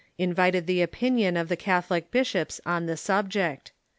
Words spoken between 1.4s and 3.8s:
the Catholic bishops on the subject.